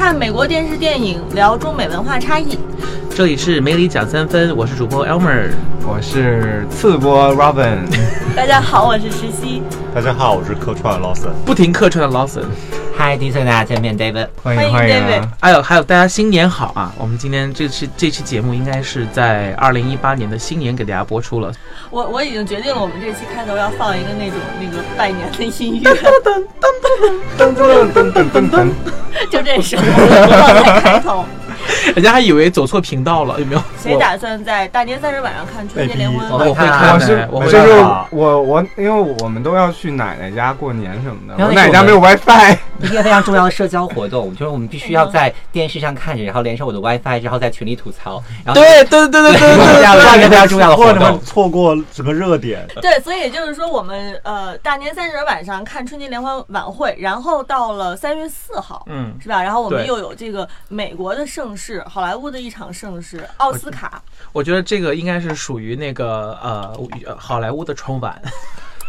[0.00, 2.58] 看美国电视电影，聊中美文化差异。
[3.14, 5.50] 这里是美里讲三分，我是主播 Elmer，
[5.86, 7.80] 我是次播 Robin。
[8.36, 9.62] 大家好，我是石溪。
[9.94, 12.44] 大家好，我是客串 Lawson，不停客串的 Lawson。
[12.96, 15.28] 嗨，第一次跟大家见面，David，欢迎欢迎。
[15.40, 16.92] 还有还有，大家新年好啊！
[16.96, 21.52] 我们今天这期这期节目应该是在二零一八年的新年给大家播出了。
[21.90, 26.44] 我我已经决定了，我们这期开头要放一个那种那个拜年的音乐，噔噔
[27.38, 28.68] 噔噔噔噔噔噔噔，
[29.30, 31.24] 就这首放在开头。
[31.94, 33.62] 人家还以为走错频道了，有没有？
[33.80, 36.30] 谁打算在大年三十晚上看春节联欢？
[36.30, 38.06] 我会看，我是我会就是看。
[38.10, 42.58] 我我，因为我们都要去奶奶家过年什么的，我奶奶家没有 WiFi。
[42.80, 48.22] 一个非常重要的社交活动，就是我们必须要在电视上看着，然后连上我的 WiFi，然后在群里吐槽。
[48.42, 51.20] 然后对对对对对对这样非常重要的活动。
[51.20, 52.66] 错过整个热点。
[52.80, 59.42] 对，所以也就是说，我们呃大年三十晚上看春节联欢晚会，然后到了三月四号，嗯，是吧？
[59.42, 64.02] 然后我们对又有这个美国的盛事，好莱坞的一场盛事——奥斯卡。
[64.32, 68.20] 我觉得这个应该是属于那个呃呃好莱坞的春晚，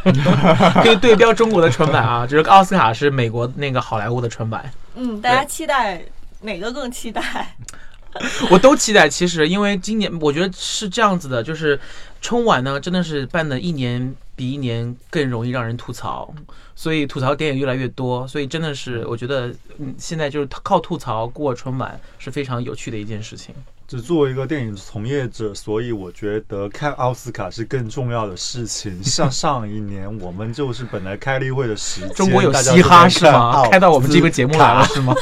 [0.81, 4.72] 可以对标中国的春晚啊，就是奥斯卡是美国那个好莱坞的春晚。
[4.95, 6.02] 嗯，大家期待
[6.42, 7.55] 哪个更期待？
[8.49, 9.08] 我都期待。
[9.08, 11.80] 其实，因为今年我觉得是这样子的，就是
[12.22, 16.34] 春晚呢，真的是办的一年比一年更容易让人吐槽，
[16.73, 18.28] 所以吐槽点也越来越多。
[18.28, 23.53] 所以真的是，我觉得嗯，现在就是靠吐槽过春晚是非常有趣的一件事情。
[23.92, 29.03] 只作为一个电影从业者，所以我觉得看奥斯卡是更重要的事情。
[29.03, 33.67] 像 上一年，我们就是本来开例会的时间，中国有嘻哈是吗？
[33.70, 35.14] 开到我们这个节目来了是吗？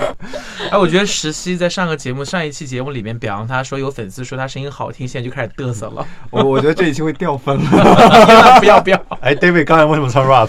[0.72, 6.06] 哎，我觉得石溪在上个节目上一期节目里面表扬他说有粉丝说他声音好听，现在就开始嘚瑟了。
[6.30, 7.70] 我我觉得这一期会掉分了。
[8.60, 8.98] 不要不要！
[9.20, 10.48] 哎，David 刚才为什么唱 rap？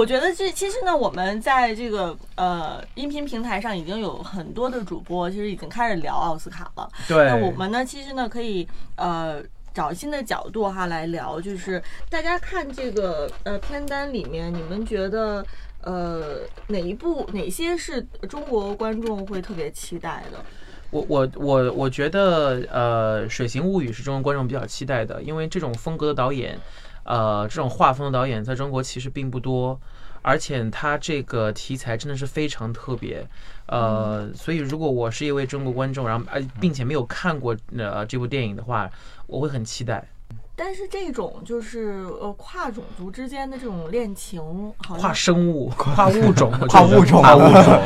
[0.00, 6.88] 那我觉得这其实呢，我们在这个呃音频平台上已经有很多的主播，其实已经开始聊奥斯卡了。
[7.06, 8.66] 对，那我们呢，其实呢，可以
[8.96, 9.42] 呃
[9.74, 15.44] 找新的角度哈来聊，就是大家看这个呃片单里面，你们觉得
[15.82, 16.38] 呃
[16.68, 20.42] 哪一部哪些是中国观众会特别期待的？
[20.90, 26.58] 我我我我觉得呃，《水形物语》是中国观众比较期待的，因为这种风格的导演，
[27.04, 29.78] 呃，这种画风的导演在中国其实并不多，
[30.22, 33.26] 而且它这个题材真的是非常特别，
[33.66, 38.90] 呃，所以如果我是一位中国观众，然后呃，并且没有看过呃这部电影的话，
[39.26, 40.06] 我会很期待。
[40.54, 44.42] 但是这种就是呃跨种族之间的这种恋情，
[44.86, 47.82] 好跨生物、 跨物种、跨物种跨物种。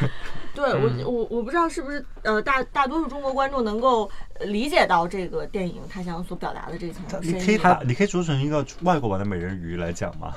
[0.54, 7.32] 对我我我不知道是不是呃大大多数中国观众能够呃理解到这个电影他想所表达的这层你。
[7.34, 10.34] 可以打，你可以做成一个外国版的美人鱼来讲吗？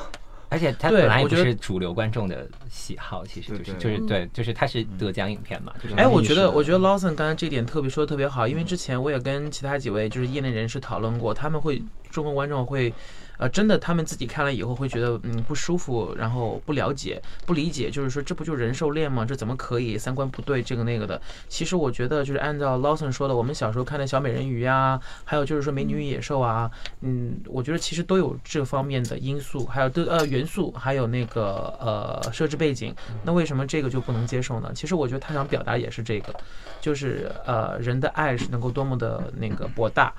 [0.53, 5.73] 而且它本来也不我觉得是主流观众的喜好，其实就是就是对，就是它是得奖影片嘛。
[5.81, 11.81] 就是哎，我觉得，我觉得 Lawson 刚才这点特别说的特别好，因为之前我也跟其他几位就是业内人士讨论过，他们会
[12.11, 12.93] 中国观众会，
[13.37, 19.25] 呃，真的他们自己看了以后会觉得嗯不舒服，然后不了解、不理解，就是说这不就人兽恋吗？
[19.25, 19.97] 这怎么可以？
[19.97, 21.19] 三观不对，这个那个的。
[21.47, 26.69] 其实我觉得就是按照 Lawson 说的，我们小时候看的小美人鱼啊，还有就是说美女与野兽啊，
[27.01, 32.93] 嗯，我觉得其实都有这方面的因素，还有都呃元素，还有那个呃设置背景。
[33.23, 34.71] 那为什么这个就不能接受呢？
[34.75, 36.33] 其实我觉得他想表达也是这个，
[36.81, 40.13] 就是呃人的爱是能够多么的那个博大，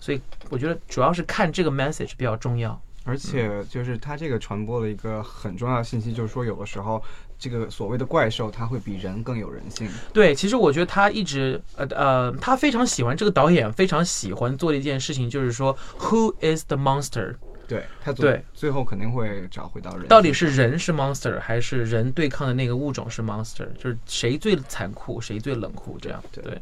[0.00, 0.20] 所以
[0.50, 2.80] 我觉得主要是看这个 message 比较重要。
[3.04, 7.02] 而且就是它这个传播了一个很重要的信息，就是说有的时候
[7.38, 9.88] 这个所谓的怪兽，它会比人更有人性。
[10.12, 17.36] 对，其实我觉得他一直呃呃，他非常喜欢这个导演，非常喜欢做的一件事情，就是说 Who is the monster？
[17.68, 20.08] 对，它最对最后肯定会找回到人。
[20.08, 23.68] 到底是人是 monster，还是人对抗的那个物种是 monster？
[23.74, 25.98] 就是谁最残酷，谁最冷酷？
[26.00, 26.60] 这样对对。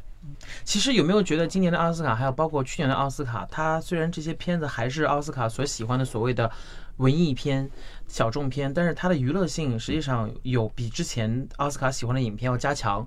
[0.65, 6.50] 其实有没有觉得今年的奥斯卡，还有包括去年的奥斯卡，它虽然这些片子还是奥斯卡所喜欢的所谓的
[6.97, 7.70] 文艺片、
[8.08, 13.06] 小众片，但是它的娱乐性实际上有比之前奥斯卡喜欢的影片要加强。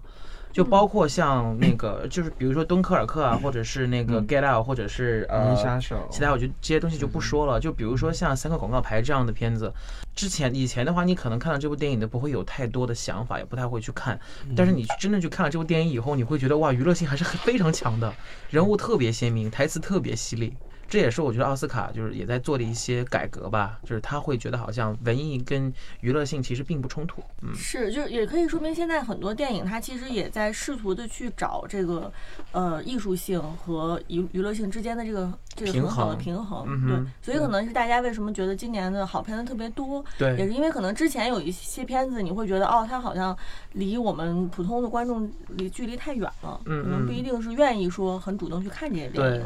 [0.51, 7.59] 就包括像那个，就是比如说敦刻尔克啊，或者是那个嗯 Get Out，或者是银呃杀手，其他我觉得这些东西就不说了。
[7.59, 9.71] 就比如说像三个广告牌这样的片子，
[10.15, 14.19] 之前以前的话，你可能看到这部电影的不会有太多的想法，也不太会去看。
[14.55, 18.13] 但是你真正去看了这部电影以后，你会觉得哇，娱乐性还是非常强的，
[18.49, 20.53] 人物特别鲜明，台词特别犀利。
[20.89, 25.71] 这也是我觉得奥斯卡就是也在做的一些改革吧，就是他会觉得好像文艺跟
[26.01, 27.23] 娱乐性其实并不冲突。
[27.41, 32.11] 嗯，是，就是也可以说明现在很多电影它其实也在试图的去找这个
[32.51, 36.65] 呃艺术性和娱娱乐性之间的这个这个很好的衡平衡。
[36.67, 43.37] 嗯对，所以可能是大家为什么觉得今年的好片子特别多，对也是因为可能之前有一些片子你会觉得哦，它好像
[43.73, 49.43] 离我们普通的观众离距离太远了，嗯可能不嗯一定是愿意说很主动去看这些电对影。。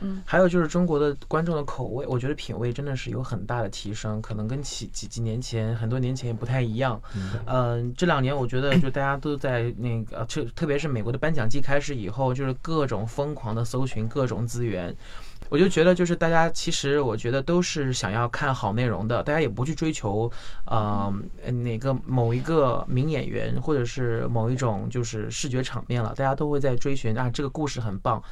[0.00, 7.00] 嗯，还有就是中国的观众的口味，我觉得品味真的是有很大的提升，可能跟几几几年前、很多年前也不太一样。
[7.46, 14.94] 嗯、这两年我觉得就大家都在那个，特特别是美国的颁奖季开始以后，就是各种疯狂的搜寻各种资源。
[15.48, 20.30] 我就觉得，就是大家其实我觉得都是想要看好内容的，大家也不去追求，
[20.66, 21.12] 呃，
[21.62, 28.22] 哪个某一个名演员或者是某一种就是视觉场面了，大家都会在追寻啊，这个故事很棒，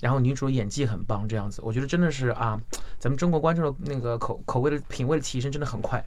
[0.00, 2.60] 然后女主演技很棒，这样子，我觉得真的是啊，
[2.98, 6.04] 咱们中国观众的那个口口味的品味的提升真的很快。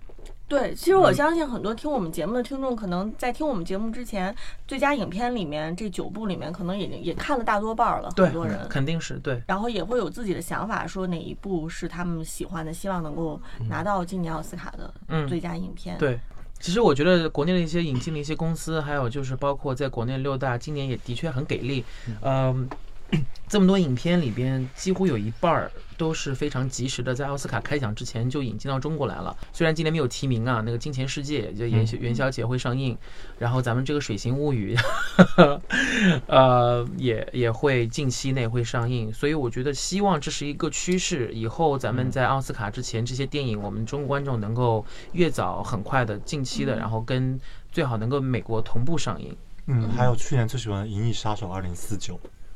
[0.54, 4.34] 对，其实我相信很多听我们节目的听众，可能在听我们节目之前，
[4.68, 8.60] 最佳影片里面这九部里面，可能也也看了大多半了，对很多人。
[8.70, 9.42] 肯定是对。
[9.48, 15.98] 然后也会有自己的想法，说哪一部是他们喜欢的，希望能够拿到今年奥斯卡的嗯最佳影片。
[15.98, 16.20] 对，
[16.60, 21.84] 其实我觉得国内的一些引进的一些公司，还有就是包括在国内六大，今年也的确很给力。
[22.22, 22.70] 嗯、
[23.48, 29.36] 这么多影片里边，几乎有一半儿都是非常及时的，在奥斯卡开奖之前就引进到中国来了。
[29.52, 32.98] 虽然今年没有提名啊，那个《金钱世界》就元宵元宵节会上映，
[33.38, 34.76] 然后咱们这个《水形物语》
[36.26, 47.40] 呃，也也会近期内会上映，所以我觉得希望这是一个趋势，以后咱们在奥斯卡之前，这些电影我们中国观众能够越早很快的近期的，然后跟
[47.72, 49.36] 最好能够美国同步上映。
[49.68, 52.16] 嗯，还有去年最喜欢的《银翼杀手二零四九》，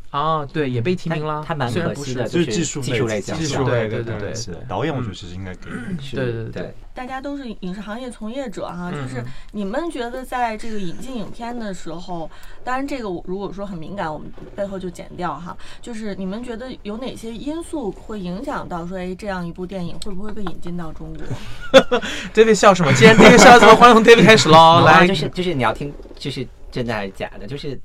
[0.09, 3.65] 啊，对，也被提名了，他蛮可惜的，就是是技术类技术类奖技术项。
[3.69, 5.69] 类对对对是导演，我觉得其实应该给。
[6.01, 12.29] 是对对对对，大家都是影视行业从业者哈，嗯就是你们觉得在这个引进影片的时候，
[12.63, 15.55] 当然这个如果说很敏感，我们背后就剪掉哈。
[15.81, 21.99] 就是你们觉得有哪些因素会影响到说，哎，这样一部电影会不会被引进到中国？
[22.33, 22.93] David 笑什么？
[22.93, 24.57] 既然 David 笑，咱们欢迎从 David 开始喽。
[24.57, 27.79] 啊 来，就是就是你要听，就是真的还是假的，就是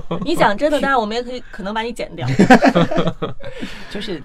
[0.24, 2.26] 你讲真的，当然我们也可以可能把你剪掉。
[3.90, 4.22] 就是，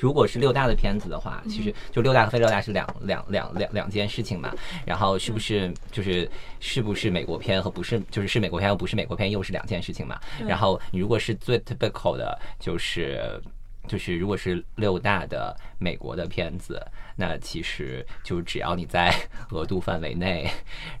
[0.00, 4.52] 如果是六大的片子的话，其实就六大和非六大是两两两两两件事情嘛。
[4.84, 6.30] 然后是不是就是
[6.60, 10.18] 是不是美国片和不是就是是美国片和不是美国片又是两件事情嘛。
[10.46, 13.40] 然后你如果是最 typical 的，就是。
[13.86, 16.80] 就是如果是六大的美国的片子，
[17.16, 19.14] 那其实就只要你在
[19.50, 20.50] 额度范围内，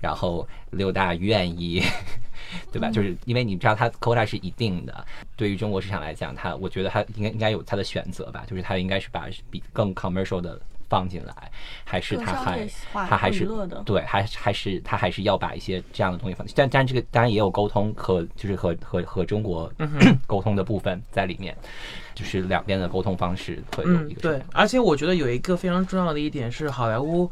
[0.00, 1.82] 然后六大愿意，
[2.70, 2.90] 对吧？
[2.90, 11.34] 就是因为你知道它 quota 是一定的，对于中国市场来讲，它我觉得它应该应该有它的选择吧，就是它应该是把比更 commercial 的放进来，
[11.84, 13.48] 还是他还他还是
[13.84, 19.72] 对，还还是他还是要把一些这样的东西放进去，但但这个当然也有沟通和就是和和和中国
[20.26, 21.56] 沟通的部分在里面，
[22.14, 27.30] 就是两边的沟通方式会有嗯一，个对，而且我觉得有一个非常重要的一点是，好莱坞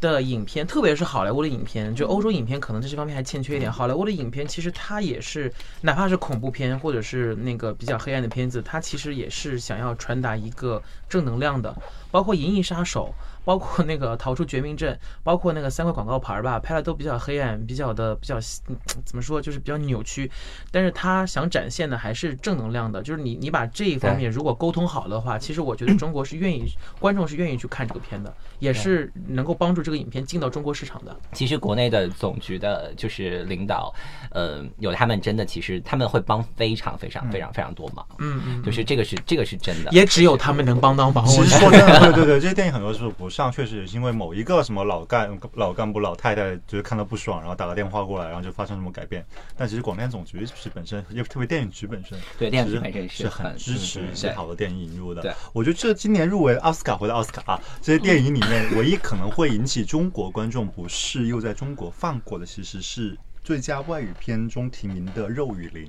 [0.00, 3.70] 的影片，特别是好莱坞的影片，就欧洲影片可能在这方面还欠缺一点。
[3.70, 11.74] 好莱坞的影片其实它也是，哪怕是恐怖片或者是那个比较黑暗的片子，它其实也是想要传达一个正能量的，
[12.10, 13.12] 包括《银翼杀手》。
[13.48, 18.36] 包括那个逃出绝命镇， 包括那个三块广告牌儿吧，拍的都比较黑暗，比较的比较
[18.68, 20.30] 嗯怎么说，就是比较扭曲。
[20.70, 26.66] 但是他想展现的还是正能量的，就是你你把这一方面如果沟通好的话，其实我觉得中国是愿意，
[27.00, 31.16] 观众是愿意去看这个片的，也是能够帮助这个影片进到中国市场的。
[31.32, 33.90] 其实国内的总局的，就是领导，
[34.30, 39.90] 呃，有他们真的，其实他们会帮非常非常非常非常多忙，嗯嗯，就是这个是这个是真的。
[39.90, 41.24] 也只有他们能帮到忙。
[41.24, 49.24] 其实说真的，对对对，这些电影很多时候不上，确实也是因为某一个什么老干老干部、老太太就是看到不爽，然后打个电话过来，然后就发生什么改变。
[49.56, 55.22] 但其实广电总局是本身，也特别电影局本身，对电影局其实本身是是很很支持嗯一些好的电影引入的。
[55.22, 65.84] 对，我觉得这今年入围奥斯卡或者奥斯卡啊，这些电影里面 唯一可能会引起中国观众不适又在中国放过的，其实是最佳外语片中提名的《肉与灵》。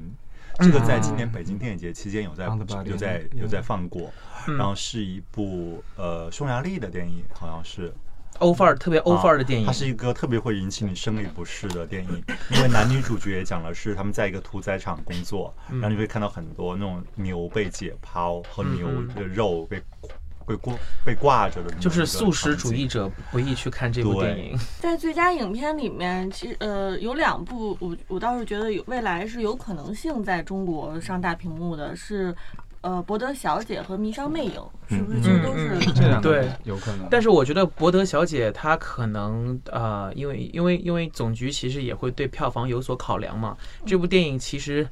[0.59, 2.45] 这个在今年北京电影节期间有在
[2.85, 4.11] 有在有在放过，
[4.57, 7.93] 然后是一部呃匈牙利的电影，好像是。
[8.37, 19.81] 欧范儿特别欧范儿的电影，啊它是一个特别会引起你生理不适的电影，因为男女主角讲的是他们在一个屠宰场工作，然后你会看到很多那种牛被解剖和牛的肉被
[20.49, 20.73] 被挂
[21.05, 24.57] 被挂着的就是素食主义者不宜去看这部电影。
[24.79, 32.35] 在最佳影片里面，其实呃有两部，我我倒是觉得有未来是有可能性在中国上大屏幕的，是
[32.81, 37.07] 呃博德小姐和迷上魅影，是不是嗯其实都是嗯这两个对有可能。
[37.11, 43.55] 但是我觉得博德小姐她可能呃，因为因为因为总局其实也会对票房有所考量嘛。
[43.85, 44.87] 这部电影其实。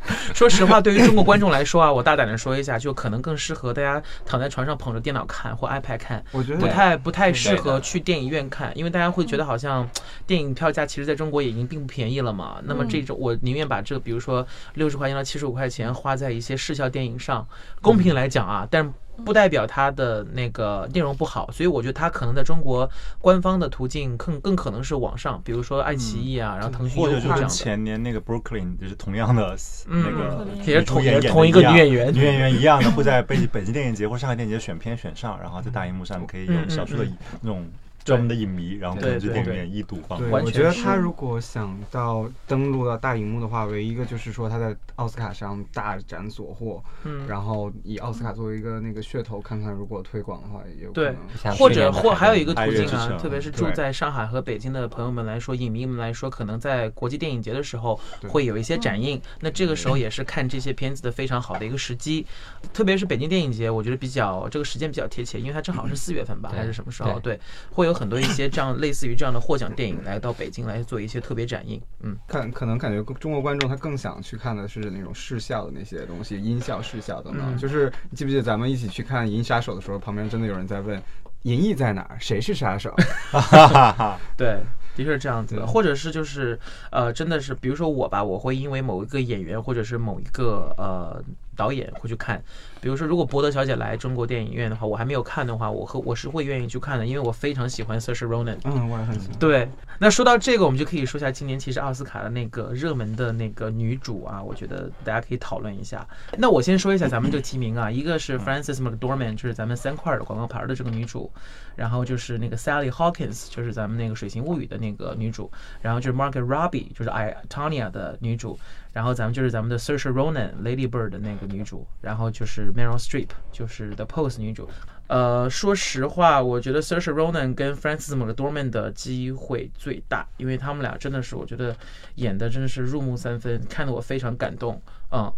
[0.34, 9.88] 说实话，对于中国观众来说啊，我大胆的说一下，就可能更适合大家躺在床上捧着电脑看或 iPad 看，我觉得不太不太适合去电影院看，因为大家会觉得好像
[10.26, 12.58] 电影票价其实在中国也已经并不便宜了嘛。
[12.64, 17.46] 那么这种我宁愿把这个，比如说六十块钱到七十五块钱花在一些视效电影上，
[17.82, 18.92] 公平来讲啊，但
[19.24, 27.54] 不代表它的那个内容不好，所以我觉得它可能在中国官方的途径更更可能是网上，比如说爱奇艺啊，然后腾讯、或者就是优酷这样的。
[27.54, 29.56] 前年那个 Brooklyn 就是同样的
[29.88, 37.66] 嗯那个也是同同一个女演员女演员一样的会在北 北京电影节或上海电影节选片选上，然后在大荧幕上可以有嗯嗯少数的嗯那种
[38.04, 51.16] 专门的影迷，然后可能去对对对电影院一睹放对，我觉得他如果想到登陆到大荧幕的话，唯一一个就是说他在奥斯卡上大展所获，嗯然后以奥斯卡作为一个那个噱头，看看如果推广的话，也有可对能。
[51.36, 59.20] 像或者或还有一个途径啊特别是住在上海和北京的朋友们来说，影迷们来说，可能在国际电影节的时候会有一些展映。
[59.40, 62.26] 那这个时候也是看这些片子的非常好的一个时机。
[62.72, 67.18] 特别是北京电影节，我觉得比较这个时间比较贴切，因为它正好是四月份吧，还是什么时候？
[67.20, 67.38] 对，
[67.72, 71.80] 会有很多一些这样类似于这样的获奖电影来到北京来做一些特别展映。
[72.02, 77.42] 嗯，看可能感觉中国观众他更想去看的是那种视效的那些东西，音效、视效等等。
[77.54, 81.02] 嗯就是你记不记得咱们一起去看《银翼杀手》的时候，旁边真的有人在问
[81.42, 82.94] 银翼在哪儿，谁是杀手？
[83.30, 84.60] 哈哈哈，对，
[84.94, 86.58] 的确是这样子的，或者是就是
[86.90, 91.22] 呃，真的是，比如说我吧，我会因为某一个演员或者是某一个呃
[91.56, 92.42] 导演会去看。
[92.80, 98.56] 比如说，如果博德小姐来中国电影院的话，我还没有看的话，我和我是会愿意去看的，因为我非常喜欢 Saoirse Ronan。
[98.64, 99.38] 嗯，我也很喜欢。
[99.38, 106.06] 对，那说到这个，我们就可以说一下今年其实奥斯卡的那个热门的那个女主啊，我觉得大家可以讨论一下。
[106.38, 111.30] 那我先说一下咱们这个提名啊， 一个是 Frances McDormand，就是咱们三块儿的广告牌儿的这个女主，
[111.76, 115.50] 然后就是那个 Sally Hawkins，就是咱们那个《水形物语》的那个女主，
[115.82, 118.58] 然后就是 Margaret Robbie，就是 I Tonya 的女主，
[118.92, 124.68] 然后咱们就是咱们的 Saoirse Ronan Lady Bird 的那个女主，然后就是 Meryl Streep，就是 The Post 女主。
[125.06, 131.76] 呃，说实话，我觉得 Saoirse Ronan 跟 Frances McDormand 的机会最大，因为他们俩真的是我觉得
[132.14, 134.80] 演的真的是入木三分，看得我非常感动，
[135.10, 135.32] 嗯，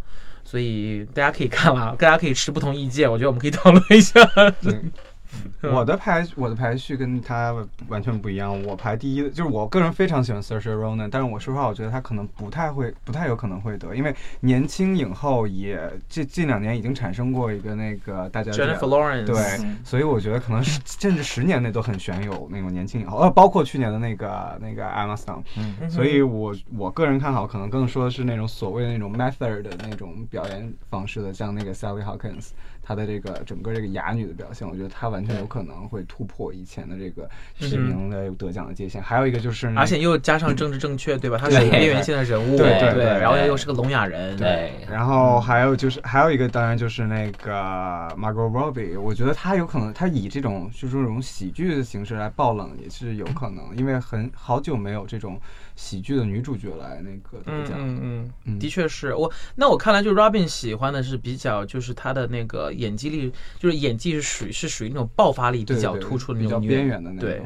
[0.45, 4.23] 所以大家可以看了，大家可以持不同意见，我觉得我们可以讨论一下。
[4.61, 4.79] 对
[5.73, 7.55] 我的排我的排序跟他
[7.89, 8.63] 完全不一样。
[8.65, 25.91] 我排第一，就是我个人非常喜欢 Saoirse Ronan，但是我说实话，我觉得他可能不太会，不太有可能会得，因为年轻影后也这近两年已经产生过一个那个大家 Jennifer Lawrence，对，所以我觉得可能是甚至十年内都很悬有那种年轻影后，呃，包括去年的那个那个 Emma Stone，嗯。
[25.91, 32.51] 所以我我个人看好，可能更说的是那种所谓的那种 method 的那种表演方式的，像那个 Sally Hawkins，
[32.83, 39.01] 她的这个整个这个哑女的表现，我觉得她完全有可能会突破以前的这个提名的得奖的界限。
[39.01, 41.39] 还有一个就是，而且又加上政治正确，对吧？
[41.39, 47.53] 她是边缘性的人物，对对然后又是个聋哑人，对，然后还有就是还有一个，当然就是那个
[48.17, 55.41] Margot Robbie，我觉得她有可能，她以这种就是这种喜剧的形式来爆冷也是有可能，因为很好久没有这种
[55.77, 57.79] 喜剧的女主角来那个得嗯奖。
[57.79, 59.31] 嗯嗯，嗯的确是我。
[59.55, 67.43] 那我看来，就 Robin 喜欢的是比较，就是他的那个演技力，就是演技是属于是属于那种爆发力比较突出的那种女演员的那对。，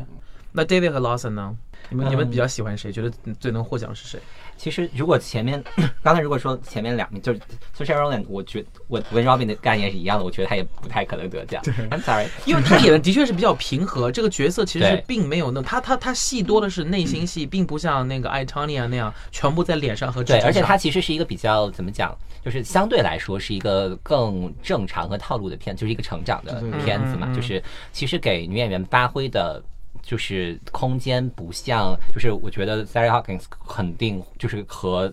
[0.53, 1.57] 那 David 和 Lawson 呢？
[1.91, 2.91] 你们你们嗯比较喜欢谁？
[2.91, 4.19] 觉得最能获奖是谁？
[4.57, 5.63] 其实如果前面
[6.03, 7.39] 刚才如果说前面两名就是
[7.75, 11.63] s o c i a Ronan，我觉我我跟 Robin 的概念是一样的，我觉得他也不太可能得奖。
[11.91, 27.33] I'm sorry，因为他演的的确是比较平和，这个角色其实是并没有那他他他戏多的是内心戏，并不像那个 Itonia 那样全部在脸上和对，而且他其实是一个比较怎么讲，就是相对来说是一个更正常和套路的片，就是一个成长的片子嘛。
[27.35, 29.63] 就是其实给女演员发挥的。
[30.03, 35.13] 就是空间不像，就是我觉得 Sarah Hawkins 肯定就是和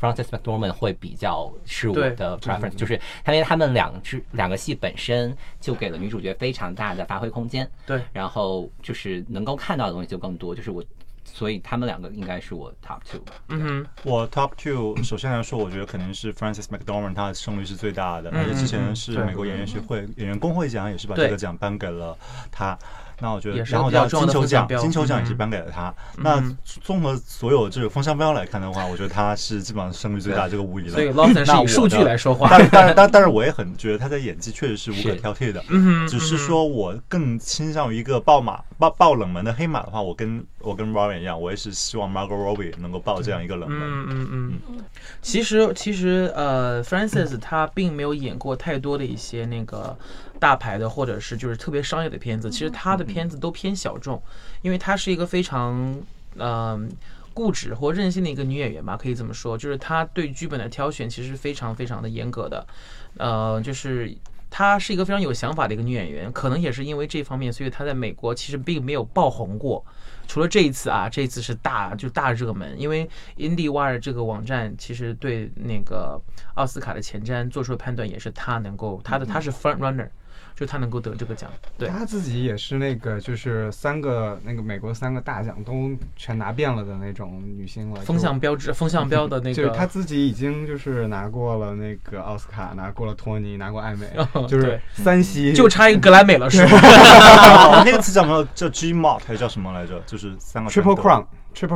[0.00, 2.94] Francis McDormand 会比较是我的 preference，就是
[3.26, 8.02] 因为他们两支两个戏本身就给了女主角非常大的发挥空间，对。
[8.12, 10.82] 然后就是能够看到的东西就更多，就是我，
[11.24, 13.32] 所以他们两个应该是我 top two 吧。
[13.48, 22.16] 嗯哼，我 top two 首先来说，我觉得肯定是 Francis McDormand，她的胜率是最大的，嗯而且之前是美国演员学会演员工会奖也是把这个奖颁给了
[22.50, 22.78] 她。
[23.22, 25.94] 那我觉得然后比较重要的他金球奖，金球奖也是嗯颁给了他。
[26.16, 26.42] 那
[26.82, 30.90] 综合所有这个风向标来看的话，我觉得他是基本上胜率最大，这个无疑了。
[30.90, 32.48] 所以 Lawson 是那以数据来说话。
[32.50, 43.80] 但但但但是我也很觉得他的演技确实是无可挑剔的，嗯只是说我更倾向于一个爆马爆爆冷门的黑马的话，我跟我跟 Ryan 一样，我也是希望 Margot Robbie 能够爆这样一个冷门。
[43.80, 44.84] 嗯嗯嗯，
[45.20, 49.96] 其实其实呃，Francis 他并没有演过太多的一些那个
[50.40, 54.20] 大牌的或者是就是特别商业的片子，其实他的片子都偏小众，
[54.62, 55.96] 因为她是一个非常
[56.36, 56.90] 嗯。
[57.34, 62.66] 固执或任性的一个女演员吧，可以这么说，就是她对剧本的挑选其实非常非常的严格的，
[63.16, 64.14] 呃，就是
[64.54, 69.82] 她是一个非常有想法的一个女演员，可能也是因为这方面，所以她在美国其实并没有爆红过。
[70.28, 76.20] 除了这一次啊，这一次是大就大热门，因为 IndieWire 这个网站其实对那个
[76.54, 80.10] 奥斯卡的前瞻做出的判断也是她能够，她的她是 front runner。
[80.62, 88.00] 就他能够得这个奖，对他自己也是那个，就是三个那个美国三个大奖都全拿遍了的那种女星了。
[88.02, 94.06] 风向标志，风向标的那个， 就是他自己已经就是拿过了那个奥斯卡，拿过了托尼，拿过艾美，
[94.46, 97.82] 就是三席，就差一个格莱美了，是吗？
[97.84, 98.46] 那个词叫什么？
[98.54, 100.00] 叫 G Mart 还是叫什么来着？
[100.06, 101.24] 就是三个 Triple Crown。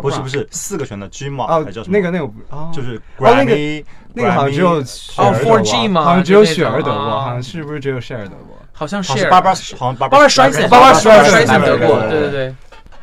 [0.01, 1.45] 不是不是四个全的 G 嘛？
[1.45, 1.97] 哦，还叫什么？
[1.97, 6.05] 那个那个哦，就是 Grammy，那个好像只有哦 Four G 吗？
[6.05, 8.57] 好像只有雪儿得过，好像是不是只有 Share 得过？
[8.73, 12.55] 好像是八八，好像八八摔死，八八摔死得过，对对对。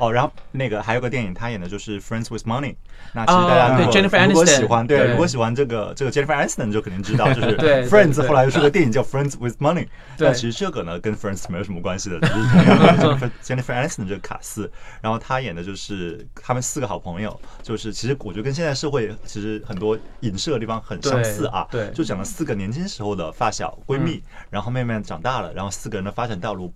[0.03, 2.71] 哦，然后那个还有个电影，他演的就是《Friends with Money》。
[3.13, 7.57] 那其实大家如果如果喜欢，对，如果喜欢这个这个 Jennifer Aniston，就肯定知道，就是
[7.89, 9.85] Friends 后来又是个电影叫《Friends with Money》。
[10.17, 14.71] 但其实这个呢，跟 Friends 没有什么关系的，只是同样的 Jennifer Aniston 这个卡斯。
[15.01, 21.67] 然后他演的就是他们四个好朋友，就是其实我觉得跟现在社会其实很多影射的地方很相似啊。
[21.69, 26.73] 对，就讲了四个年轻时候的发小闺蜜，然后慢慢长大了，然后四个人的发展道路。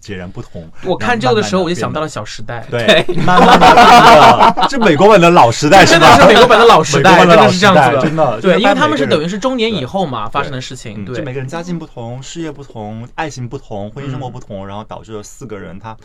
[0.00, 0.68] 截然不同。
[0.84, 2.66] 我看这个的时候，我就想到了《小时代》。
[2.70, 8.40] 对，慢慢的， 这美国版的老时代，真的是美国版的老时代，真的是这样子，真的。
[8.40, 11.04] 对，因为他们是等于是中年以后嘛发生的事情。
[11.04, 15.96] 对，就每个人家境不同，事业不同，爱情不同，婚姻生活不同，然后导致了四个人，他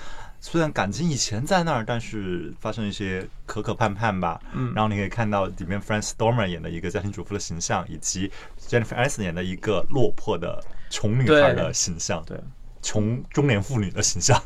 [0.41, 4.39] 虽然感情以前在那儿，但是发生一些磕磕绊绊吧。
[4.53, 4.71] 嗯。
[4.73, 8.31] 然后你可以看到里面 Frances Dormer 演的一个家庭主妇的形象，以及
[8.67, 12.23] Jennifer Aniston 演的一个落魄的穷女孩的形象。
[12.25, 12.37] 对。
[12.81, 14.41] 穷中年妇女的形象。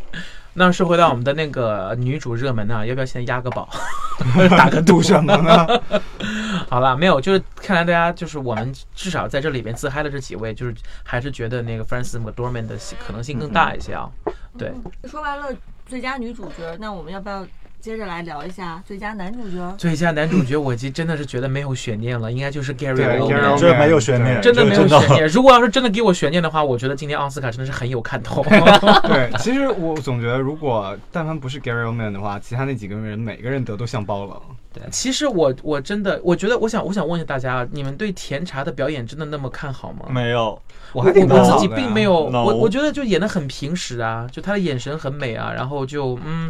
[0.56, 3.68] 那说回到我们的那个女主热门呢，要不要先押个宝，
[4.56, 6.02] 打个赌什么呢？
[6.70, 14.08] 好了，没有，就是看来大家就是我们至少在这里边自嗨的这几位，就是还是觉得那个 Frances McDormand 的可能性更大一些啊。
[14.56, 14.72] 对，
[15.06, 15.48] 说完了
[15.88, 17.46] 最佳女主角，那我们要不要？
[17.84, 19.76] 接着来聊一下最佳男主角。
[19.78, 23.60] 最佳男主角，我其真的是觉得没有悬念了，应该就是 Gary Oldman。
[23.60, 25.28] 这没有悬念，真的没有悬念。
[25.28, 28.42] 如果要是真的给我悬念的话，我觉得今天奥斯卡真的是很有看头。
[28.42, 34.42] 对， 其实我总觉得，如果但凡不是 Gary Oldman 的话，其他那几个人每个人得都像包了。
[34.72, 40.06] 对，其实我我真的，我觉得，我想，我想问一下大家，你们对甜茶的表演真的那么看好吗？
[40.10, 40.58] 没有，
[40.94, 46.50] 我还挺我自己并没有，我我觉得就演的很平实啊，就他的眼神很美啊，然后就嗯。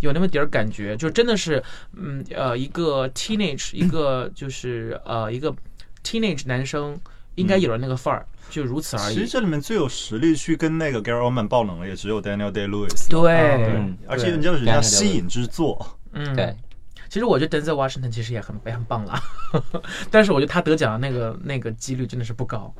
[0.00, 1.62] 有那么点儿感觉，就真的是，
[1.94, 5.54] 嗯呃，一个 teenage， 一个就是呃一个
[6.04, 6.98] teenage 男生
[7.34, 9.14] 应该有的那个范儿，就如此而已。
[9.14, 13.08] 其实这里面最有实力去跟那个 Gary Oldman 爆冷的，也只有 Daniel Day Lewis。
[13.08, 13.32] 对，
[14.06, 15.98] 而且人家人家吸引之作。
[16.12, 16.54] 嗯，对。
[17.10, 19.18] 其实我觉得 Denzel Washington 其实也很也很棒了，
[20.12, 22.74] 但是我觉得他得奖的那个那个几率真的是不高。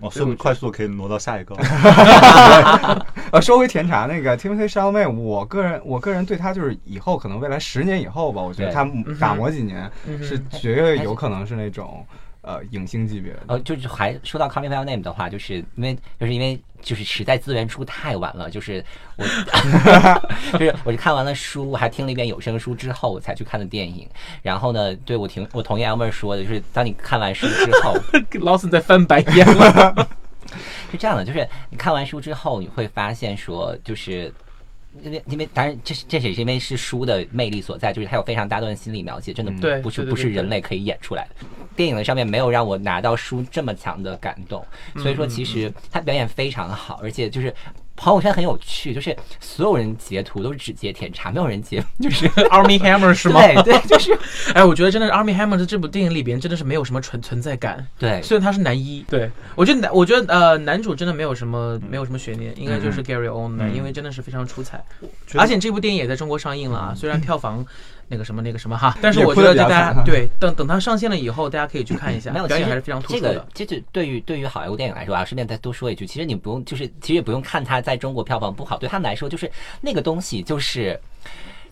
[0.00, 1.54] 哦，所以快速可以挪到下一个。
[3.32, 9.90] 呃，说回甜茶那个 Timothy Chalamet，我个人我个人对他就是以后可能未来十年以后吧，我觉得他打磨几年
[10.22, 12.06] 是绝对有可能是那种。
[12.46, 18.84] 呃，影星级别的，呃，就是还说到《Call Me by Your Name》的话，就是因为就是因为就是实在资源出太晚了，就是
[19.16, 19.24] 我
[20.56, 24.08] 就是我是看完了书，还听了一遍有声书之后，我才去看的电影。
[24.42, 27.96] 然后呢，对我挺我同意 Elmer 说的，就是当你看完书之后，
[28.40, 30.08] 老死在翻白眼了。
[30.92, 34.32] 是这样的，就是你看完书之后，你会发现说，就是。
[35.02, 41.46] 因为因为当然，这是这也是因为是书的魅力所在，就是它有非常大段的心理描写，真的不是不是人类可以演出来的。
[41.74, 44.64] 电影的上面没有让我拿到书这么强的感动，
[44.96, 47.54] 所以说其实他表演非常好，而且就是。
[47.96, 53.40] 朋友圈很有趣，就是所有人截图都是只截甜茶，没有人截 就是 Army Hammer 是吗？
[53.40, 54.16] 对对， 就是。
[54.54, 57.86] 哎，我觉得真的是 Army Hammer 在这部电影里边真的是没有什么存存在感。
[57.98, 59.04] 对，虽然他是男一。
[59.08, 64.84] 对，我觉得男，我觉得呃，男主真的没有什么没有什么悬念，应该就是 Gary Oldman，因为真的是非常出彩。
[65.34, 67.64] 而且这部电影也在中国上映了啊，虽然票房。
[68.08, 73.32] 那个什么那个什么哈，但是我觉得大家对等等它上线了以后，大家可以去看一下， 表演还是非常突出的。
[73.32, 80.98] 这个，这就对于对于好莱坞电影来说啊，顺便再多说一句，其实你不用，就是其实也不用看它在中国票房不好，对他们来说就是那个东西就是。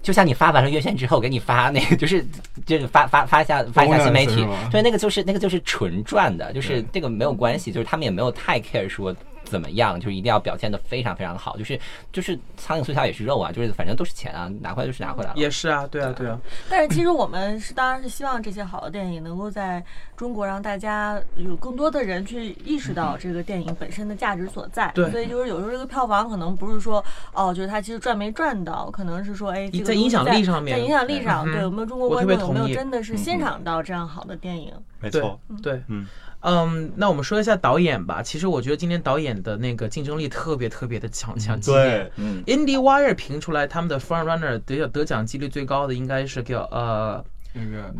[0.03, 2.23] 就像你发完了月线之后，给你发那个，就是
[2.67, 9.17] 就是发发发一下发一下新媒体，对，那个就是那个就是纯赚的，就是这个没有关系，就是他们也没有太 care 说
[9.55, 11.79] 怎么样，就是一定要表现的非常非常好，就是
[12.13, 15.37] 就是苍蝇碎条也是肉啊，就是反正都是钱啊，拿回来就是拿回来了。
[15.37, 16.37] 也是啊，对啊，对啊，
[16.69, 19.81] 但是其实我们是当然是希望这些好的电影能够在
[20.17, 24.91] 中国让大家有更多的人去意识到这个电影本身的价值所在。
[24.93, 25.09] 对。
[25.13, 34.73] 所以就是有时候这个票房可能不是说哦，就是它其实赚没赚到，可能是说哎，这个在影响力上面在影响力上，嗯对有没有中国观众有没有真的是欣赏到这样好的电影？
[34.94, 36.07] 对没错，对，嗯
[36.47, 38.23] 嗯，那我们说一下导演吧。
[38.23, 41.83] 其实我觉得今天导演的那个竞争力特别特别的强强激烈。
[41.83, 47.91] 对，嗯，IndieWire 评出来他们的 front runner 得得奖几率最高的应该是叫呃那个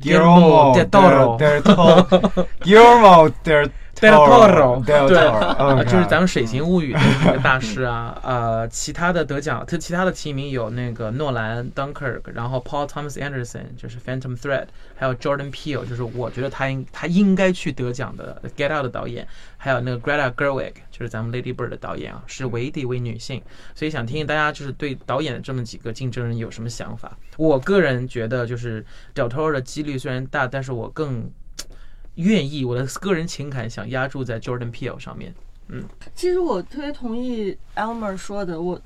[0.00, 1.38] Guillermo del Toro。
[2.64, 4.82] del del Toro，
[5.58, 19.26] 呃 OK 就是咱们《水形物语》的那个大师 啊，呃，其他的得奖，他其他的提名有那个诺兰 Dunkirk，然后 Paul Thomas Anderson 就是 Phantom Thread，还有 Jordan Peele，就是我觉得他应他应该去得奖的 Get Out 的导演，
[19.56, 23.40] 还有那个 Greta Gerwig，就是咱们 Lady Bird 的导演啊，是唯一的一位女性，
[23.74, 27.16] 所以想听听大家就是对导演的这么几个竞争人有什么想法。
[27.36, 31.30] 我个人觉得就是 Del Toro 的几率虽然大，但是我更
[32.16, 35.34] 愿意我的个人情感想压注在 Jordan Peele 上面。
[35.68, 38.80] 嗯其实我特别同意 Elmer 说的，我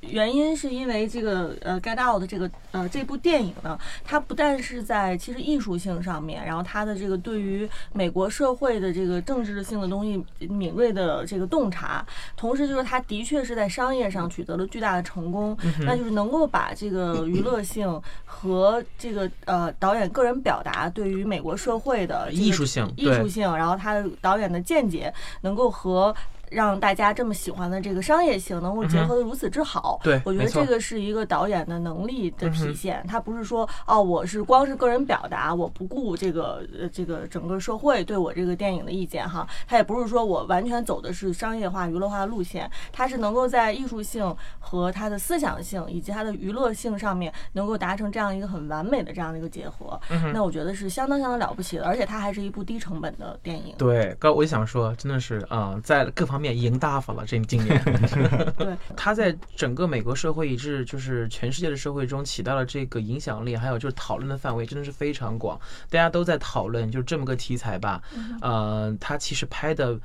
[0.00, 12.04] 原因是因为这个呃《Get Out》这个呃这部电影呢，它不但是在其实艺术性上面，然后它的这个对于美国社会的这个政治性的东西敏锐的这个洞察，
[12.36, 26.14] 同时就是它的确是在商业上取得了巨大的成功，那就是能够把这个娱乐性和这个呃导演个人表达对于美国社会的艺术性艺术性，然后他的导演的见解能够和。
[26.50, 33.04] 让大家这么喜欢的这个商业性能够结合的如此之好，对我觉得这个是一个导演的能力的嗯体现。
[33.08, 39.46] 他不是说哦，我是光是个人表达，我不顾这个呃这个整个社会对我这个电影的意见哈。
[39.66, 49.98] 他也不是说我完全走的是商业化、娱乐化的路线，他是能够在艺术性和他的思想性以及他的娱乐性上面能够达成这样一个很完美的这样的一个结合。
[50.10, 53.74] 嗯那我觉得是相当相当了不起的，而且它还是一部低成本的电影。
[53.78, 57.24] 对，刚我就想说，真的是啊、呃在各方面赢大发了。
[57.26, 57.82] 这今年，
[58.56, 68.02] 对，他在整个美国社会以至就是全世界的社会中起到了这个影响力，还有就是讨论的范围真的是非常广，大家都在讨论，就是这么个题材吧。
[68.40, 69.98] 呃，他其实拍的。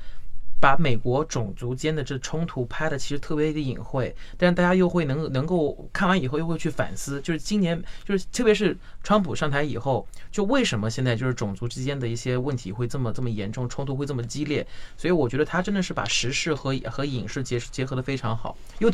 [0.65, 14.65] 把美国种族间的这冲突拍的其实特别的隐晦，但是大家又会能能够看完以后又会去反思，就是今年就是特别是川普上台以后，就为什么现在就是种族之间的一些问题会这么这么严重，冲突会这么激烈，
[14.97, 18.93] 所以我觉得他真的是把时事和和影视结结合的非常好，因为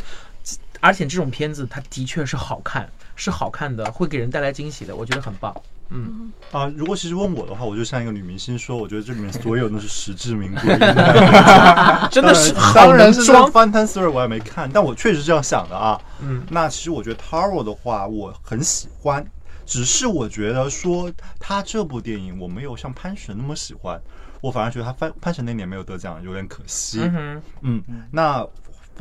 [0.82, 5.56] 而且这种片子它的确是好看，是好看的，会给人带来惊喜的，我觉得很棒。
[5.94, 10.62] 嗯，啊，如果其实问我的话，我就像一个女明星说，我觉得这里面所有都是实至名归。
[12.10, 13.52] 真的是当然是能装。
[13.52, 16.00] Fantasy 我还没看，但我确实这样想的啊。
[16.22, 19.26] 嗯，那其实我觉得 Taro 的话，我很喜欢，
[19.66, 24.02] 只是我觉得说他这部电影我没有像潘神那么喜欢，
[24.40, 27.02] 我反而觉得他潘潘神那年没有得奖有点可惜。
[27.62, 28.48] 嗯，那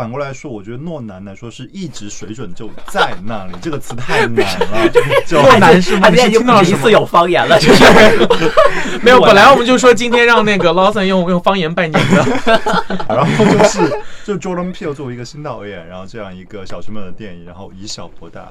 [0.01, 4.89] 反过来说，我觉得诺南来说是一直水准就在那里，这个词太难了，
[5.29, 6.09] 就诺南是吗？
[6.09, 6.91] 你他现在已经是听到一次？
[6.91, 7.85] 有方言了，就是
[9.03, 12.25] 没有，本来我们就说今天让那个 Lawson 用用方言拜年的。
[13.11, 13.93] 然后就是
[14.25, 18.51] 就 Jordan Peele 作为一个新导演，然后这样一个小成本的电影，然后以小博大，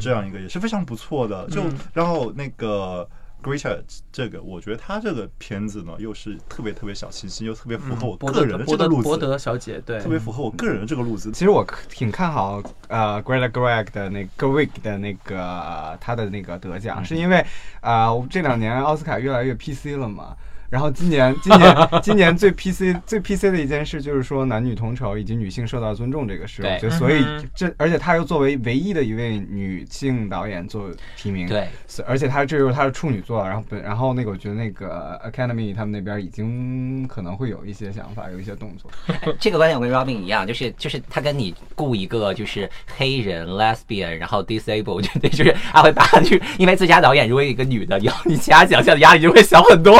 [0.00, 1.46] 这样一个也是非常不错的。
[1.48, 3.08] 就嗯然后那个
[3.42, 3.78] Greta
[4.12, 11.30] 这个，我觉得他这个片子呢，又是特别特别小清新，又特别符合我个人的博德博这个路子，德小姐，对，特别符合我个人的这个路子。
[11.32, 17.44] 其实我挺看好呃 Greta Gerwig 的那个 Gerwig 的那个、呃他的那个得奖，是因为
[17.80, 20.36] 呃这两年奥斯卡越来越 PC 了嘛。
[20.70, 26.74] 然后今年 今年今年最 PC 最 PC 的一件事就是说男女同酬以及女性受到尊重这个事，对。
[26.74, 38.90] 我觉得所以这而且她又作为唯一的一位女性导演做提名，对，是而且她这就是她是处女座，然后本然后那个我觉得那个 Academy 他们那边已经可能会有一些想法，有一些动作。
[39.40, 49.98] 这个观点我跟 Robin 一样，就是就是他跟你雇一个就是黑人 lesbian，然后 disabled，就对，就是他会把就是因为自家导演如果有一个女的，然后你其他奖项的压力就会小很多。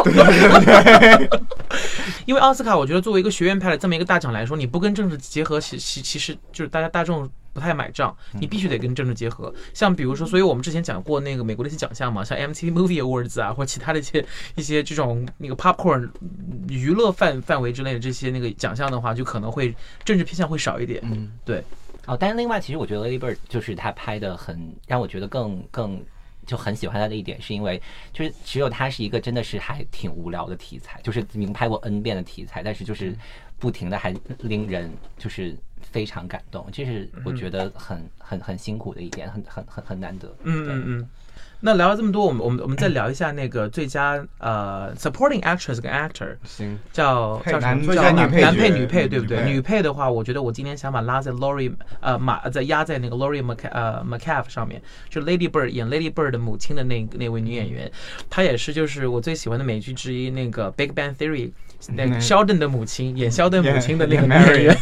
[2.27, 9.53] 因为奥斯卡，我觉得作为一个学院派的这么一个大奖来说，你不跟政治结合，其其其实就是大家大众不太买账，你必须得跟政治结合。
[9.73, 14.25] 像比如说，所以我们之前讲过那个美国的一些奖项嘛，像 MTV Movie Awards 啊，或者其他的一些
[14.57, 16.09] 一些这种那个 popcorn
[16.69, 21.01] 娱乐范范围之类的这些那个奖项的话，就可能会政治偏向会少一点。
[21.05, 21.65] 嗯，对，
[22.07, 26.05] 哦，但是另外，其实我觉得 Lady Bird 就是他拍的很让我觉得更更
[26.49, 27.81] 就很喜欢他的一点，是因为
[28.13, 33.15] 就是只有他是一个真的是还挺无聊的题材，就是明拍过 N 遍的题材，但是就是
[33.59, 40.35] 不停的还令人就是非常感动，这是我觉得很很很辛苦的一点，很很很很难得。
[40.43, 41.09] 嗯嗯嗯。
[41.61, 47.95] 那聊了这么多，我们我们我们再聊一下那个最佳呃 supporting actress 跟 actor，行，叫叫什么？
[47.95, 49.43] 叫男配女配对不对？
[49.45, 49.79] 女配。
[49.79, 57.89] 的话，我觉得我今天想把拉在 Laurie 呃马在压在那个 Laurie Mc 呃 McCaff 上面，就 Lady Bird 演 Lady Bird 的母亲的那那位女演员，
[58.29, 61.53] 她也是就是我最喜欢的美剧之一，那个 Big Bang Theory
[61.89, 62.21] 那个嗯。
[62.21, 64.77] Sheldon 的母亲演 Sheldon 母亲的那个演女演员。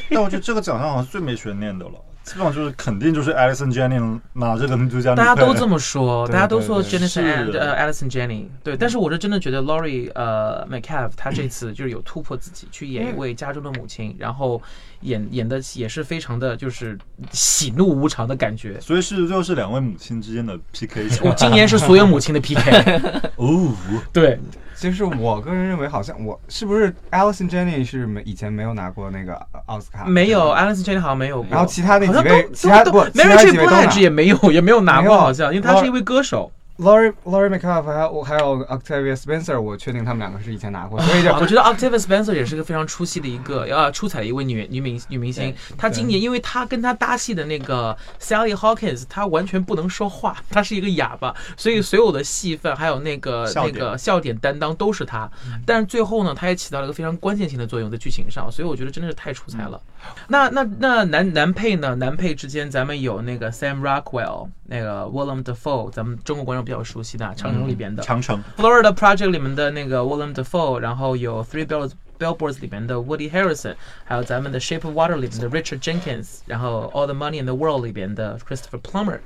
[0.10, 1.92] 但我觉得这个奖项好像是最没悬念的了，
[2.26, 5.22] 基本上就是肯定就是 Alison Janney 拿这个最佳女配。
[5.22, 14.60] 大家都这么说，大家都说对 Jennifer 是 and 呃 Alison Jenny，对，但是我是真的觉得 Laurie 呃 McCaff 她这次就是有突破自己，去演一位家中的母亲， 然后
[15.02, 16.98] 演演的也是非常的就是
[17.30, 18.80] 喜怒无常的感觉。
[18.80, 23.00] 所以是最后是两位母亲之间的 PK 我今年是所有母亲的 PK，
[23.36, 23.72] 哦，
[24.12, 24.40] 对，
[24.76, 33.66] 其实我个人认为，好像我是不是 Alison Janney 是没以前没有拿过那个奥斯卡，没有 Alison Jenny 好像没有过，然后其他那几位其他不 Mary 几 J.
[33.66, 36.52] Blige 也没有也没有拿过，好像，因为她是一位歌手。
[36.78, 45.54] Laurie Laurie McCaff 还有还有 Octavia Spencer，我确定他们两个是以前拿过，所以 我觉得 Octavia Spencer 也是个非常出戏的一个呃出彩的一位女女明女明星。
[45.78, 55.30] 她今年因为她跟她搭戏的那个 Sally Hawkins，她完全不能说话，她是一个哑巴，所以所有的戏份还有那个那个笑点担当都是她。
[55.64, 59.80] 但是最后呢，她也起到了一个非常关键性的作用在剧情上，所以我觉得真的是太出彩了。
[60.28, 61.94] 那那那男男配呢？
[61.94, 68.02] 男配之间咱们有那个 Sam Rockwell，那个 Willem Dafoe，咱们中国观众比较熟悉的《长城》里边的。
[68.02, 75.48] 长城 Florida Project 里面的那个 Willem Defoe，然后有 Three Bill Billboards 里面的 Woody Harrison，还有咱们的 Shape of Water 里面的
[75.48, 79.20] Richard Jenkins，然后 All the Money in the World 里边的 Christopher Plummer。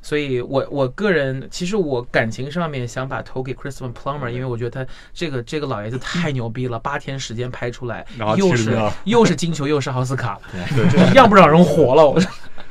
[0.00, 8.06] 所以我我个人其实我感情上面想把投给 Christopher Plummer，因为我觉得他这个这个老爷子太牛逼了，八天时间拍出来
[8.36, 12.22] 又是又是金球又是奥斯卡，对，这一样不让人活了。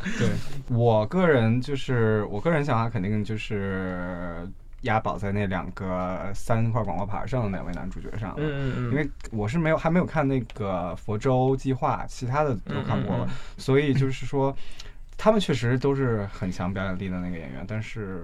[0.03, 0.29] 我 对
[0.69, 4.47] 我个人就是我个人想法肯定就是
[4.81, 8.35] 押宝在那两个三块广告牌上的两位男主角上了。
[8.37, 14.55] 嗯嗯嗯，因为我是没有还没有看那个佛州计划，其他的都看过了，嗯嗯所以就是说，
[15.17, 18.23] 他们确实都是很强表演力的那个演员，但是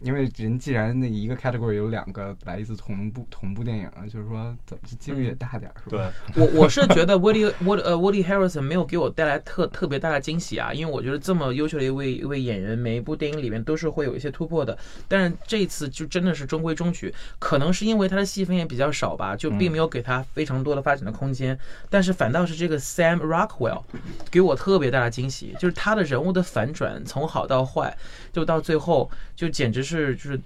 [0.00, 6.12] 因为人既然那一个 category 有两个来自同步同步电影，就是说怎么几率也大点儿，是吧？
[6.34, 14.76] 对，我我是觉得 Woody Wood 呃 Woody Harrison 没有给我带来特特别大的惊喜啊，因为我觉得这么优秀的一位一位演员，每一部电影里面都是会有一些突破的，
[15.08, 23.82] 但是这次就真的是中规中矩，可能是因为他的戏份也比较少吧，就并没有给他非常多的发展的空间，但是反倒是这个 Sam Rockwell
[24.30, 27.96] 给我特别大的惊喜，就是他的人物的反转从好到坏，
[28.32, 30.40] 就到最后就简直是就是。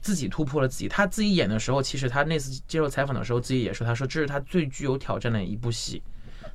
[0.00, 6.00] 自己突破了自己，他自己演的时候，其实他那次接受采访的时候，自己也说，他说这是他最具有挑战的一部戏，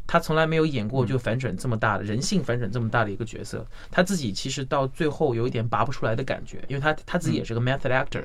[0.07, 8.23] 他从来没有演过就反转这么大的人性反转这么大的一个角色，他自己其实到最后有一点拔不出来的感觉，因为他他自己也是个 method actor，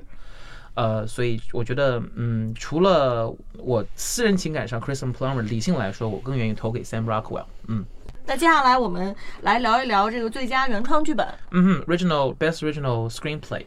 [0.75, 7.85] 呃，所以我觉得，嗯，除了我私人情感上 Chris Plummer 理性来说，我更愿意投给 Sam Rockwell，嗯。
[8.27, 11.27] 那接下来我们来聊一聊这个最佳原创剧本。
[11.51, 13.65] 嗯哼，original best original screenplay，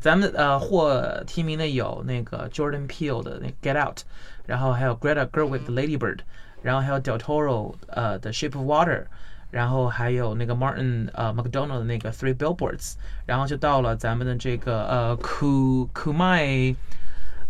[0.00, 4.00] 咱们呃获提名的有那个 Jordan Peele 的那 Get Out，
[4.44, 6.18] 然后还有 Greta Gerwig 的 Lady Bird，
[6.62, 9.04] 然后还有 Del Toro 呃的 Shape of Water，
[9.52, 16.74] 然后还有那个 Martin 呃 McDonald 的那个 Three Billboards，然后就到了咱们的这个呃 Ku Kumai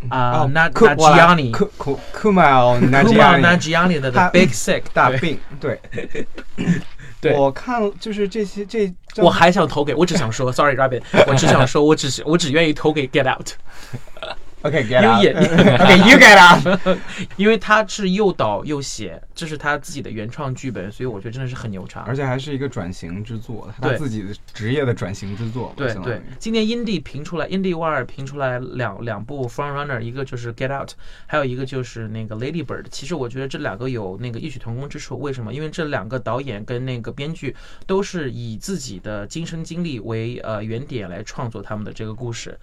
[0.09, 5.81] 啊哦 Na 库我来 Nagiani 库库库马尔 Kumar Nagiani Nagiani 的他 The Big Sick 大病，对，
[7.21, 13.51] 对我看就是这些这，这我还想投给，我只想说，Sorry Rabbit，我只想说，我只是我只愿意投给 Get Out。
[14.69, 16.99] OK 因 get 为 out 演 OK you get out
[17.37, 22.01] 因为他是又导又写，这是他自己的原创剧本，所以我觉得真的是很牛叉。
[22.07, 30.91] 而且还是一个转型之作，他自己的职业的转型之作，对对今年 Indie 评出来，Indie Wire 评出来两两部 Front Runner，一个就是 Get Out，
[31.27, 32.85] 还有一个就是那个 Lady Bird。
[32.91, 35.53] 其实我觉得这两个有那个异曲同工之处，为什么？
[35.53, 37.55] 因为这两个导演跟那个编剧
[37.87, 42.59] 都是以自己的亲身经历为呃原点来创作他们的这个故事，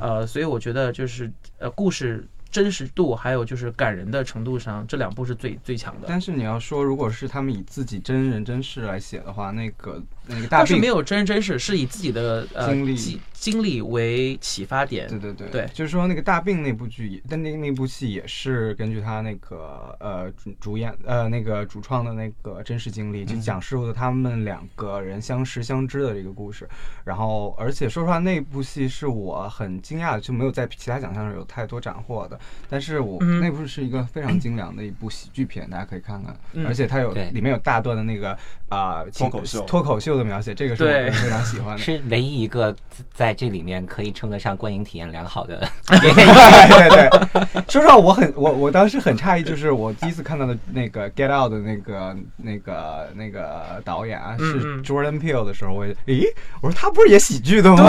[0.00, 2.26] 呃，所以我觉得就是呃故事。
[2.50, 6.06] 真实度还有就是感人的程度上，这两部是最最强的。
[6.06, 12.94] 但是你要说，如果是他们以自己真人真事来写的话，那个那个大病倒是没有真人真事，是以自己的呃经历。
[12.96, 15.06] 经经历为启发点。
[15.06, 15.68] 对对对对。
[15.74, 26.66] 就是说那个大病那部剧也，但那那部戏也是根据他那个呃主主演呃那个主创的那个真实经历，就讲述了他们两个人相识相知的这个故事。
[27.04, 32.40] 然后，而且说实话，那部戏是我很惊讶的，就没有在其他奖项上有太多斩获的。
[32.70, 36.34] 但是我、嗯那部是一个非常精良的一部喜剧片，大家可以看看。
[36.54, 36.66] 嗯。
[36.66, 38.34] 而且它有里面有大段的那个
[38.70, 39.60] 啊、脱口秀。
[39.66, 41.82] 脱口秀的描写，这个是我非常喜欢的。
[41.82, 42.74] 是唯一一个
[43.12, 45.66] 在这里面可以称得上观影体验良好的。
[45.88, 56.26] 对对对，说实话，我很我我当时很诧异，就是我第一次看到的那个《Get Out》的那个那个那个导演啊，嗯是嗯 Jordan Peele 的时候，我也诶，
[56.60, 57.84] 我说他不是演喜剧的吗？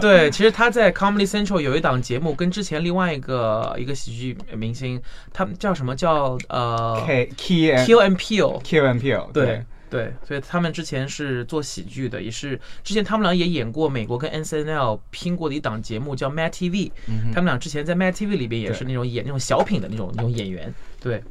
[0.00, 5.00] 对，其实他在 Comedy Central 有一档节目，跟之前另外一个一个喜剧明星，
[5.32, 17.94] 他们叫什么叫呃 K Key and Kill and Peel，Kill and Peele，对对，所以他们之前是做喜剧的，也是之前他们俩也演过美国跟 N C N L 拼过的一档节目叫 Mad TV，、嗯他们俩之前在
[17.94, 21.22] Mad TV 里边也是那种演那种小品的那种那种演员，对，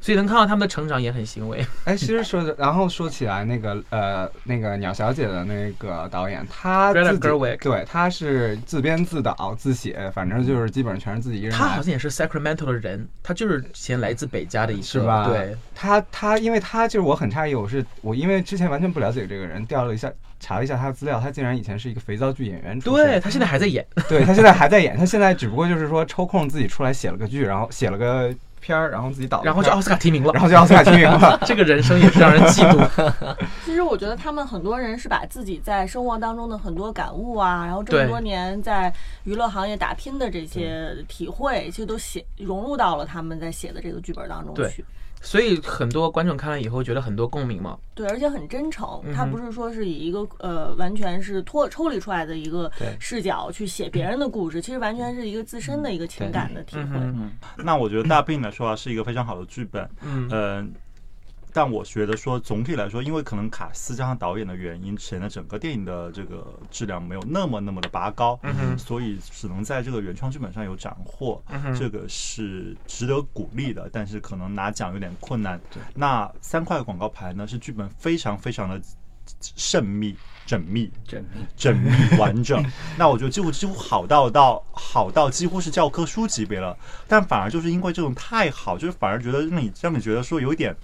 [0.00, 1.64] 所以能看到他们的成长也很欣慰。
[1.84, 11.64] 哎，其实说的，然后说起来那个呃，那个鸟小姐的那个导演，他自己 Gerwig 对，他是自编自导自写，反正就是基本上全是自己一个人来。
[11.64, 15.28] 他好像也是 Sacramento 的人，他就是之前来自北加的一个，是吧？
[15.28, 22.78] 对，他他，因为他就是我很诧异，我是我因为之前完全不了解这个人，调了一下查了一下他的资料，他竟然以前是一个肥皂剧演员。
[22.80, 31.38] 对他现在还在演，对他现在还在演，他现在只不过就是说抽空自己出来写了个剧，然后写了个片儿，然后自己导然后就奥斯卡提名了，然后就奥斯卡提名了。
[31.46, 33.36] 这个人生也是让人嫉妒。
[33.64, 38.92] 其实我觉得他们很多人是把自己在生活当中的很多感悟啊，然后这么多年在
[39.24, 44.84] 娱乐行业打拼的这些体会，其实都写融入到了他们在写的这个剧本当中去。
[45.20, 47.78] 所以很多观众看了以后觉得很多共鸣嘛。
[47.94, 56.82] 对，而且很真诚，他不是说是以一个呃完全是脱抽离出来的一个视角去写别人的故事，其实完全是一个自身的一个情感的体会。
[56.94, 59.88] 嗯，嗯，那我觉得大病来说啊，是一个非常好的剧本。
[60.02, 60.72] 嗯嗯，
[61.52, 68.38] 但我觉得说总体来说，因为可能卡斯加上导演的原因，显得整个电影的这个质量没有那么那么的拔高，
[68.76, 71.42] 所以只能在这个原创剧本上有斩获，
[71.78, 75.60] 这个是值得鼓励的，但是可能拿奖有点困难。
[75.94, 78.80] 那三块广告牌呢，是剧本非常非常的
[79.40, 82.64] 慎密、缜密、缜密缜密完整。
[82.98, 90.74] 那我觉得几乎几乎好到到好到几乎是教科书级别了，但反而就是因为这种太好，就是反而觉得让你让你觉得说有一点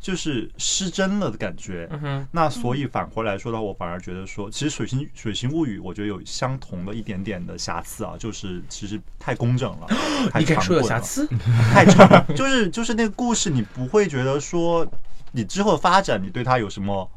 [0.00, 1.88] 就是失真了的感觉。
[2.32, 9.86] 那所以反过来说的话，我反而觉得说，其实《水星水星物语》我觉得有相同的一点点的瑕疵啊，就是其实太工整了，
[10.30, 11.26] 太长了瑕疵？
[11.72, 14.86] 太长，就是就是那个故事，你不会觉得说
[15.32, 17.10] 你之后发展，你对它有什么，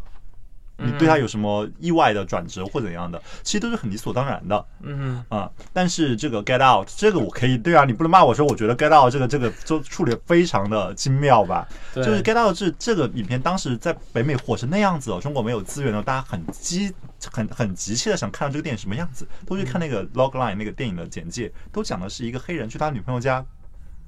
[0.82, 5.50] 你对他有什么意外的转折或怎样的，其实都是很理所当然的嗯啊。
[5.74, 11.68] 但是这个 Get Out 这个我可以，对啊，你不能骂我说，我觉得 Get Out 这个这个就处理得非常的精妙吧。
[11.94, 16.94] 对就是 Get Out 这这个影片当时在北美火成那样子哦，中国没有资源的，大家很急
[17.32, 23.46] 很很急切的想看到这个电影什么样子，都去看那个 logline 那个电影的简介，都讲的是一个黑人去他女朋友家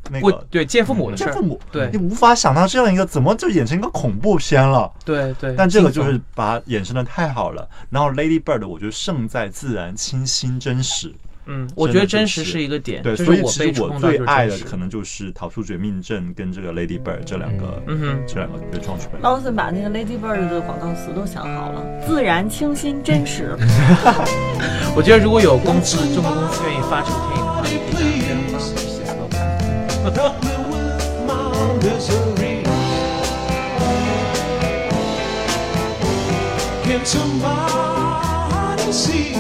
[0.10, 4.92] 那个对见父母的事儿见父，母，对你无法想到这样一个怎么就演成一个恐怖片了。
[5.06, 5.54] 对对。
[5.56, 7.68] 但这个就是把它衍生的太好了。
[7.90, 11.14] 然后 Lady Bird 我觉得胜在自然、清新、真实。
[11.48, 19.20] 嗯，我觉得真实是一个点，对，所以其实我最爱的可能就是《逃出绝命镇》跟这个 Lady Bird 这两个，嗯哼这两个原创剧本。
[19.22, 23.58] 劳森把那个 Lady Bird 的广告词都想好了，自然、清新、真实。
[24.96, 27.64] 我觉得如果有公司中国公司愿意发这个电影的话，
[36.84, 39.31] Can somebody see